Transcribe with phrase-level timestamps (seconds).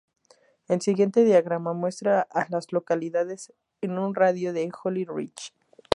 [0.67, 5.53] El siguiente diagrama muestra a las localidades en un radio de de Holly Ridge.